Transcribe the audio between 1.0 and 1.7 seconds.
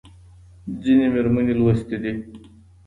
مېرمنې